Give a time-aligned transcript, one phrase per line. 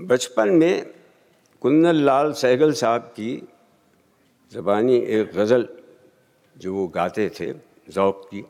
[0.00, 0.84] बचपन में
[1.62, 3.32] कुंदन लाल सहगल साहब की
[4.52, 5.66] ज़बानी एक गज़ल
[6.56, 7.52] जो वो गाते थे,
[7.90, 8.44] ज़ौक़ की,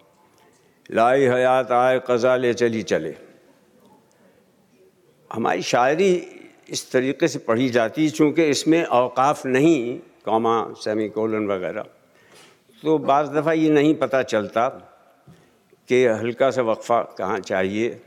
[0.91, 3.15] लाई हयात आए कज़ा ले चली चले।
[5.31, 6.13] हमारी शायरी
[6.69, 11.83] इस तरीके से पढ़ी जाती चूँकि इसमें अवकाफ़ नहीं, कॉमा सेमी कोलन वगैरह।
[12.83, 14.69] तो बज़ दफ़ा ये नहीं पता चलता
[15.89, 18.01] कि हल्का सा वक्फ़ा कहाँ चाहिए।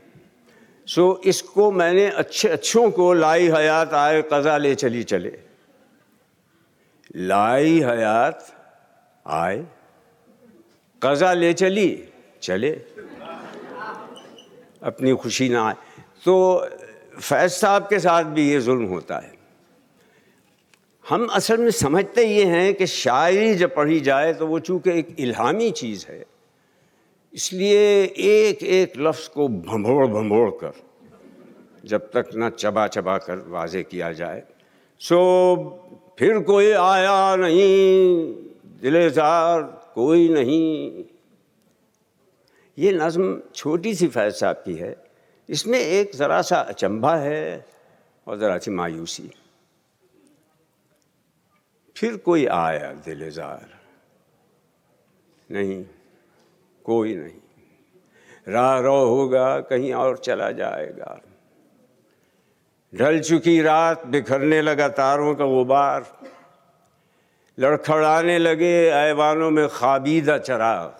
[0.88, 5.32] सो इसको मैंने अच्छे, अच्छों को लाई हयात आए कज़ा ले चली चले।
[7.16, 8.46] लाई हयात
[9.26, 9.64] आए,
[11.02, 12.08] कज़ा ले चली
[12.42, 12.70] चले।
[14.82, 15.74] अपनी खुशी ना आए।
[16.24, 16.34] तो
[17.18, 19.36] फैज साहब के साथ भी ये जुल्म होता है।
[21.04, 25.14] हम असल में समझते ये हैं कि शायरी जब पढ़ी जाए तो वो चूँकि एक
[25.18, 26.24] इल्हामी चीज़ है।
[27.32, 30.72] इसलिए एक एक लफ्ज़ को भंभोड़ भंभोड़ कर,
[31.84, 34.42] जब तक न चबा चबा कर वाजे किया जाए,
[35.00, 38.34] सो फिर कोई आया नहीं,
[38.82, 39.62] दिलेजार
[39.94, 41.04] कोई नहीं।
[42.78, 44.96] ये नज़म छोटी सी फैज साहब की है,
[45.48, 47.66] इसमें एक ज़रा सा अचंभा है
[48.26, 49.30] और ज़रा सी मायूसी।
[51.96, 53.68] फिर कोई आया, दिलेजार,
[55.50, 55.84] नहीं।
[56.88, 57.40] कोई नहीं।
[58.48, 61.20] राह रो होगा, कहीं और चला जाएगा।
[62.92, 66.06] ढल चुकी रात बिखरने लगा तारों का गुबार
[67.58, 70.94] लड़खड़ाने लगे ऐवानों में खाबीदा चराग।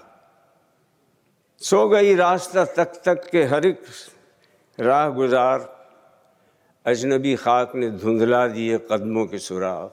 [1.60, 3.82] सो गई रास्ता तक तक के हर एक
[4.78, 5.58] राह गुजार
[6.86, 9.90] अजनबी खाक ने धुंधला दिए कदमों के सुराग।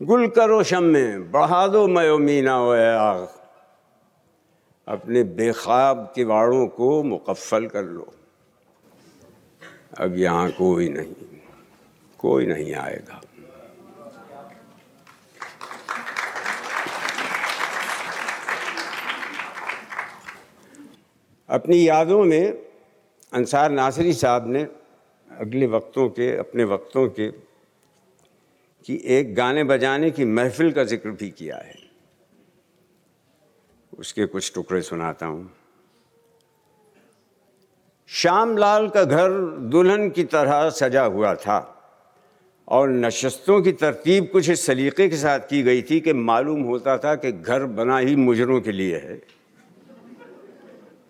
[0.00, 2.54] गुल करो शम में, बढ़ा दो मयो मीना
[3.00, 3.39] आग।
[4.90, 8.12] अपने बेखाब किवाड़ों को मुकफ़ल कर लो।
[9.98, 11.14] अब यहाँ कोई नहीं
[12.20, 13.20] कोई नहीं आएगा।
[21.48, 22.52] अपनी यादों में
[23.32, 24.66] अंसार नासरी साहब ने
[25.30, 27.30] अगले वक्तों के, अपने वक्तों के
[28.86, 31.89] कि एक गाने बजाने की महफिल का ज़िक्र भी किया है।
[34.00, 35.50] उसके कुछ टुकड़े सुनाता हूँ।
[38.08, 39.30] श्याम लाल का घर
[39.70, 41.58] दुल्हन की तरह सजा हुआ था
[42.68, 46.98] और नशस्तों की तरतीब कुछ इस सलीके के साथ की गई थी कि मालूम होता
[46.98, 49.20] था कि घर बना ही मुजरों के लिए है।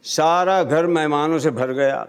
[0.03, 2.09] सारा घर मेहमानों से भर गया।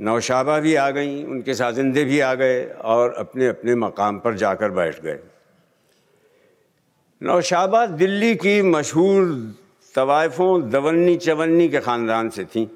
[0.00, 4.70] नौशाबा भी आ गई, उनके साजिंदे भी आ गए और अपने अपने मकाम पर जाकर
[4.70, 5.18] बैठ गए।
[7.22, 9.54] नौशाबा दिल्ली की मशहूर
[9.94, 12.66] तवाइफ़ों दवन्नी चवन्नी के ख़ानदान से थीं।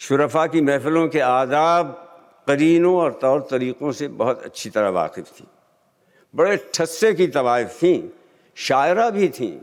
[0.00, 1.86] शुरफा की महफ़िलों के आदाब
[2.46, 5.46] करीनों और तौर तरीक़ों से बहुत अच्छी तरह वाकिफ़ थी।
[6.34, 8.08] बड़े ठस्से की तवाइफ थीं,
[8.56, 9.58] शायरा भी थीं,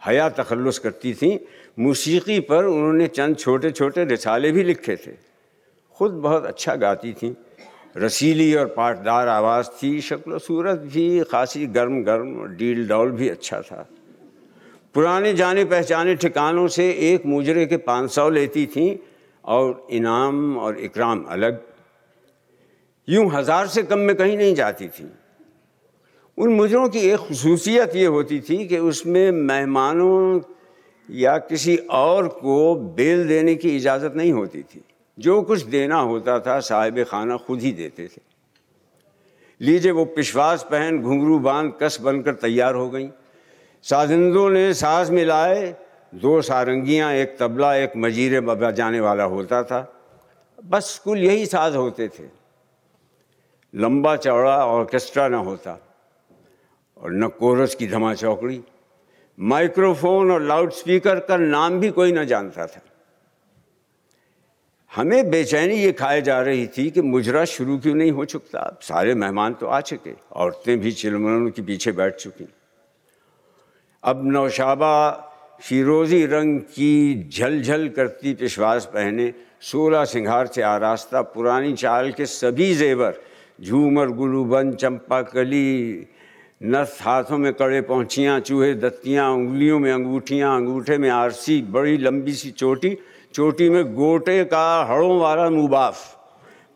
[0.00, 1.38] हया तखलुस करती थीं।
[1.78, 5.12] मौसीकी पर उन्होंने चंद छोटे छोटे रिसाले भी लिखे थे।
[5.96, 7.34] ख़ुद बहुत अच्छा गाती थीं।
[7.96, 13.60] रसीली और पाटदार आवाज़ थी शक्ल सूरत भी, खासी गर्म गर्म डील डौल भी अच्छा
[13.60, 13.88] था।
[14.94, 18.96] पुराने जाने पहचाने ठिकानों से एक मुजरे के पाँच सौ लेती थीं
[19.44, 21.60] और इनाम और इकराम अलग।
[23.08, 25.10] यूँ हज़ार से कम में कहीं नहीं जाती थी।
[26.38, 30.40] उन मुजरों की एक खसूसियत ये होती थी कि उसमें मेहमानों
[31.08, 34.82] या किसी और को बेल देने की इजाज़त नहीं होती थी।
[35.18, 38.20] जो कुछ देना होता था साहिब खाना खुद ही देते थे।
[39.60, 43.08] लीजिए वो पिशवास पहन, घुंघरू बाँध, कस बनकर तैयार हो गई।
[43.84, 45.76] साजिंदों ने साज मिलाए,
[46.14, 49.80] दो सारंगियाँ, एक तबला, एक मजीरे बजाने वाला होता था।
[50.64, 52.24] बस कुल यही साज होते थे।
[53.74, 55.78] लंबा चौड़ा ऑर्केस्ट्रा न होता
[56.96, 58.60] और न कोरस की धमा चौकड़ी।
[59.38, 62.80] माइक्रोफोन और लाउड स्पीकर का नाम भी कोई ना जानता था।
[64.90, 68.78] हमें बेचैनी ये खाए जा रही थी कि मुजरा शुरू क्यों नहीं हो चुकता?
[68.82, 72.48] सारे मेहमान तो आ चुके, औरतें भी चिलमनों के पीछे बैठ चुकी।
[74.04, 75.10] अब नौशाबा
[75.60, 82.74] फिरोज़ी रंग की झलझल करती पिशवास पहने, सोलह सिंगार से आरास्ता, पुरानी चाल के सभी
[82.74, 83.20] जेवर,
[83.62, 86.06] झूमर, गुलूबन चंपा कली
[86.62, 92.32] नस हाथों में कड़े पहुँचियाँ चूहे, दत्तियाँ, उंगलियों में अंगूठियाँ, अंगूठे में आरसी, बड़ी लंबी
[92.32, 92.96] सी चोटी
[93.34, 95.96] चोटी में गोटे का हड़ों वाला मुबाफ।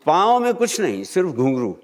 [0.05, 1.77] पाँव में कुछ नहीं, सिर्फ़ घुंघरू।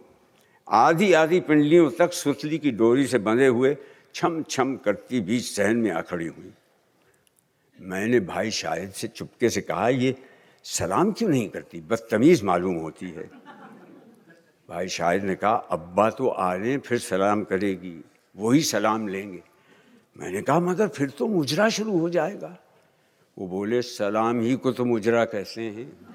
[0.68, 3.78] आधी आधी पिंडलियों तक सुतली की डोरी से बंधे हुए
[4.16, 6.54] छम छम करती बीच सहन में आ खड़ी हुई।
[7.82, 10.16] मैंने भाई शायद से चुपके से कहा, ये
[10.64, 11.82] सलाम क्यों नहीं करती?
[11.82, 13.30] बदतमीज़ मालूम होती है।
[14.70, 18.04] भाई शाहिद ने कहा, अब्बा तो आ रहे हैं, फिर सलाम करेगी,
[18.38, 19.44] वही सलाम लेंगे।
[20.18, 22.58] मैंने कहा, मगर फिर तो मुजरा शुरू हो जाएगा।
[23.38, 26.06] वो बोले, सलाम ही को तो मुजरा कहते हैं।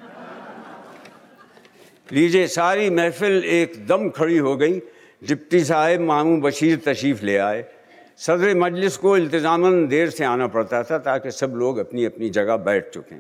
[2.13, 4.79] लीजिए, सारी महफिल एकदम खड़ी हो गई।
[5.25, 7.76] डिप्टी साहब मामू बशीर तशरीफ़ ले आए।
[8.21, 12.57] सदर मजलिस को इल्तज़ामन देर से आना पड़ता था ताकि सब लोग अपनी अपनी जगह
[12.59, 13.17] बैठ चुकें।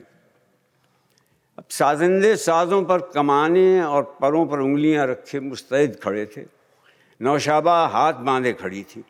[1.58, 6.44] अब साजिंदे साज़ों पर कमाने और परों पर उंगलियाँ रखे मुस्तैद खड़े थे।
[7.20, 9.04] नौशाबा हाथ बांधे खड़ी थी।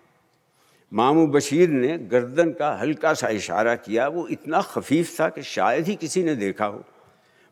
[0.93, 5.87] मामू बशीर ने गर्दन का हल्का सा इशारा किया। वो इतना खफीफ था कि शायद
[5.87, 6.85] ही किसी ने देखा हो।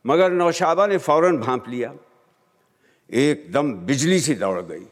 [0.04, 1.94] मगर नौशाबा ने फ़ौर भांप लिया।
[3.10, 4.86] एकदम बिजली सी दौड़ गई।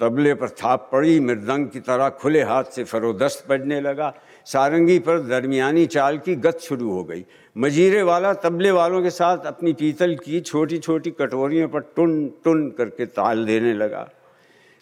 [0.00, 4.14] तबले पर थाप पड़ी, मृदंग की तरह खुले हाथ से फरोदस्त पड़ने लगा।
[4.44, 7.24] सारंगी पर दरमियानी चाल की गत शुरू हो गई।
[7.58, 12.70] मजीरे वाला तबले वालों के साथ अपनी पीतल की छोटी छोटी कटोरियों पर टुन टुन
[12.70, 14.08] करके ताल देने लगा।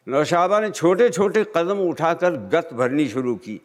[0.08, 3.60] नौशाबा ने छोटे छोटे कदम उठाकर गत भरनी शुरू की।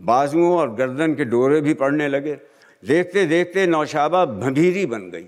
[0.00, 2.38] बाजुओं और गर्दन के डोरे भी पड़ने लगे।
[2.84, 5.26] देखते देखते नौशाबा भंभीरी बन गई।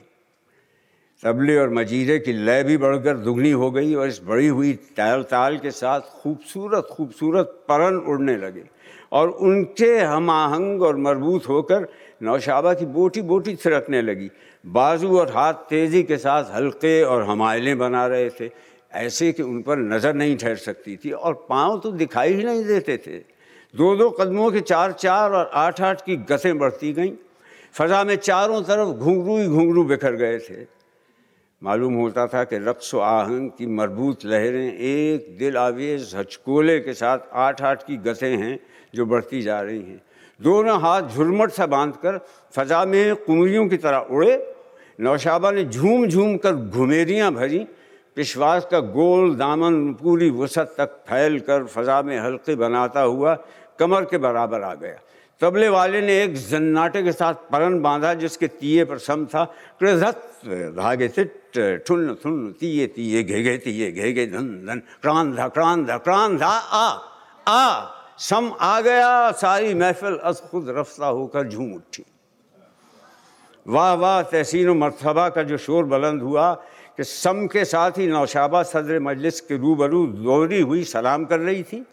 [1.23, 5.23] तबले और मजीरे की लय भी बढ़कर दुगनी हो गई और इस बड़ी हुई ताल
[5.23, 8.65] ताल के साथ खूबसूरत खूबसूरत परन उड़ने लगे
[9.13, 11.87] और उनके हम आहंग और मरबूत होकर
[12.23, 14.31] नौशाबा की बोटी बोटी थिरकने लगी।
[14.65, 18.51] बाजू और हाथ तेज़ी के साथ हल्के और हमायलें बना रहे थे,
[18.93, 22.65] ऐसे कि उन पर नज़र नहीं ठहर सकती थी और पाँव तो दिखाई ही नहीं
[22.65, 23.19] देते थे।
[23.75, 27.13] दो दो कदमों के चार चार और आठ आठ की गसें बढ़ती गईं।
[27.75, 30.65] फ़ज़ा में चारों तरफ़ घुंघरू ही घुंघरू बिखर गए थे।
[31.62, 37.19] मालूम होता था कि रक्स आहंग की मरबूत लहरें एक दिल आवेज हचकोले के साथ
[37.32, 38.59] आठ आठ की गतें हैं
[38.94, 40.00] जो बढ़ती जा रही हैं।
[40.41, 42.19] दोनों हाथ झुरमट सा बांधकर
[42.53, 44.35] फजा में कुमरियों की तरह उड़े।
[45.00, 47.67] नौशाबा ने झूम झूम कर घुमेरियाँ भरी।
[48.17, 53.35] पिशवास का गोल दामन पूरी वसत तक फैल कर फजा में हल्के बनाता हुआ
[53.79, 54.99] कमर के बराबर आ गया।
[55.43, 59.44] तबले वाले ने एक जन्नाटे के साथ परन बांधा जिसके तीये पर सम था
[60.79, 61.25] धागे से
[61.83, 66.47] ठुन थुन तीये तीये, घे घे तीये, घे घे धन धन क्रांध क्रांध क्रांध आ
[67.43, 67.87] आ,
[68.19, 72.05] सम आ गया, सारी महफिल अस खुद रफ्ता होकर झूम उठी।
[73.67, 76.53] वाह वाह, तहसीन मरतबा का जो शोर बुलंद हुआ
[76.97, 81.62] कि सम के साथ ही नौशाबा सदर मजलिस के रूबरू दोहरी हुई सलाम कर रही
[81.62, 81.85] थी।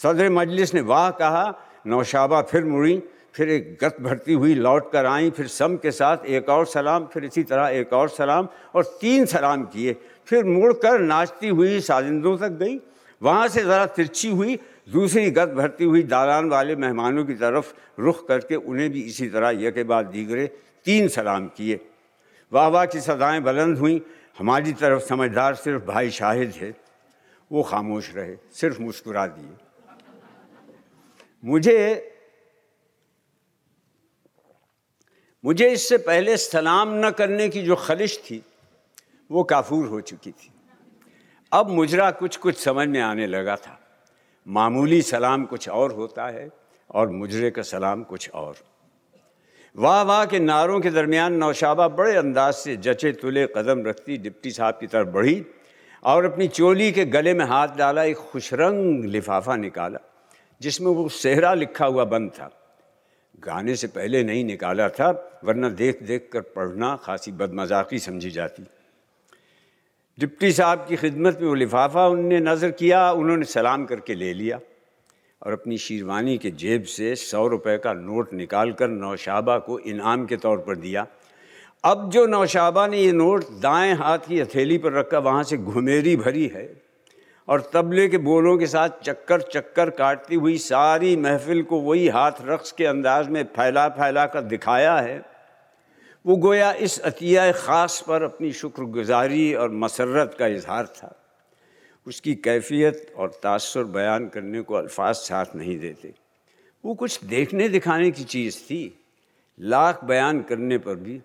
[0.00, 1.44] सदर मजलिस ने वाह कहा
[1.86, 3.02] नौशाबा फिर मुड़ी,
[3.34, 7.06] फिर एक गत भरती हुई, लौट कर आई, फिर सम के साथ एक और सलाम,
[7.06, 9.96] फिर इसी तरह एक और सलाम और तीन सलाम किए।
[10.26, 12.80] फिर मुड़कर नाचती हुई साजिंदों तक गई।
[13.22, 14.58] वहाँ से ज़रा तिरछी हुई,
[14.90, 19.50] दूसरी गत भरती हुई दालान वाले मेहमानों की तरफ़ रुख करके उन्हें भी इसी तरह
[19.50, 20.46] यह के बाद दीगरे
[20.84, 21.80] तीन सलाम किए।
[22.52, 24.02] वाह वाह की सदाएँ बुलंद हुई।
[24.38, 26.74] हमारी तरफ़ समझदार सिर्फ़ भाई शाहिद है।
[27.50, 29.71] वो खामोश रहे, सिर्फ़ मुस्कुरा दिए।
[31.42, 32.08] मुझे
[35.44, 38.42] मुझे इससे पहले सलाम न करने की जो खलिश थी,
[39.30, 40.50] वो काफूर हो चुकी थी।
[41.52, 43.78] अब मुजरा कुछ कुछ समझ में आने लगा था।
[44.46, 46.48] मामूली सलाम कुछ और होता है
[46.90, 48.54] और मुजरे का सलाम कुछ और।
[49.76, 54.50] वाह वाह के नारों के दरमियान नौशाबा बड़े अंदाज से जचे तुले कदम रखती डिप्टी
[54.50, 55.44] साहब की तरफ़ बढ़ी
[56.04, 59.98] और अपनी चोली के गले में हाथ डाला, एक खुशरंग लिफाफा निकाला।
[60.62, 62.50] जिसमें वो सेहरा लिखा हुआ बंद था।
[63.42, 68.66] गाने से पहले नहीं निकाला था, वरना देख देख कर पढ़ना खासी बदमजाकी समझी जाती।
[70.18, 74.60] डिप्टी साहब की खिदमत में वो लिफाफा उनने नज़र किया, उन्होंने सलाम करके ले लिया
[75.42, 80.26] और अपनी शेरवानी के जेब से सौ रुपए का नोट निकाल कर नौशाबा को इनाम
[80.26, 81.06] के तौर पर दिया।
[81.84, 86.16] अब जो नौशाबा ने ये नोट दाएँ हाथ की हथेली पर रखा, वहाँ से घुमेरी
[86.16, 86.64] भरी है।
[87.52, 92.32] और तबले के बोलों के साथ चक्कर चक्कर काटती हुई सारी महफिल को वही हाथ
[92.42, 95.20] रक्स के अंदाज में फैला फैला कर दिखाया है।
[96.24, 101.14] वो गोया इस अतिया ख़ास पर अपनी शुक्रगुजारी और मसरत का इजहार था।
[102.06, 106.14] उसकी कैफियत और तासर बयान करने को अल्फाज साथ नहीं देते।
[106.84, 108.82] वो कुछ देखने दिखाने की चीज़ थी।
[109.60, 111.18] लाख बयान करने पर भी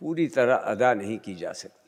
[0.00, 1.87] पूरी तरह अदा नहीं की जा सकती।